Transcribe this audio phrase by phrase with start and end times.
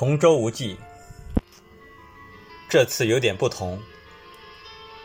[0.00, 0.78] 同舟无忌，
[2.70, 3.78] 这次有点不同。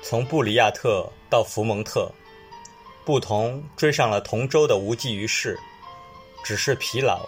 [0.02, 2.10] 从布里亚特到福蒙特，
[3.04, 5.60] 不同追上了同舟的无济于事，
[6.46, 7.28] 只是疲劳。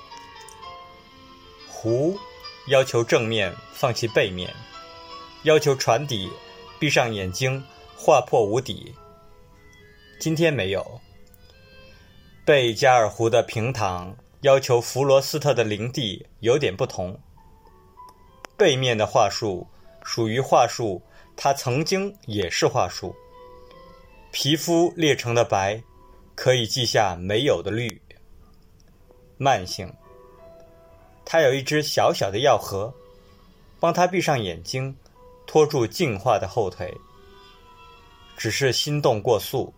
[1.67, 2.17] 湖
[2.67, 4.49] 要求正面放弃背面，
[5.43, 6.31] 要求船底
[6.79, 7.61] 闭上眼睛
[7.97, 8.95] 划破无底。
[10.21, 11.01] 今天没有。
[12.45, 17.19] 贝加尔湖的平躺要求弗罗斯特的林地有点不同。
[18.57, 19.65] 背面的话术
[20.03, 21.01] 属于话术，
[21.35, 23.15] 它曾经也是话术。
[24.31, 25.81] 皮肤裂成的白，
[26.35, 28.01] 可以记下没有的绿。
[29.37, 29.93] 慢性，
[31.23, 32.91] 他有一只小小的药盒，
[33.79, 34.95] 帮他闭上眼睛，
[35.45, 36.91] 拖住进化的后腿。
[38.35, 39.73] 只是心动过速。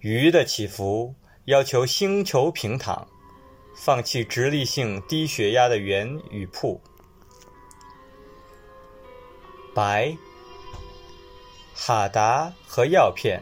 [0.00, 1.14] 鱼的起伏
[1.46, 3.06] 要求星球平躺。
[3.76, 6.80] 放弃直立性低血压的圆与铺。
[9.74, 10.16] 白。
[11.78, 13.40] 哈达和药片，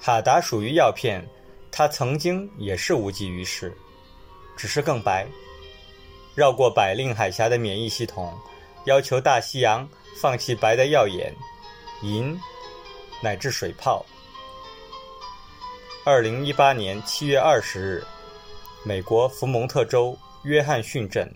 [0.00, 1.22] 哈达属于药片，
[1.70, 3.72] 它曾经也是无济于事，
[4.56, 5.26] 只是更白。
[6.34, 8.36] 绕过百令海峡的免疫系统，
[8.86, 11.32] 要求大西洋放弃白的耀眼，
[12.02, 12.36] 银
[13.22, 14.04] 乃至水泡。
[16.04, 18.04] 二零一八年七月二十日。
[18.86, 21.34] 美国福蒙特州约翰逊镇。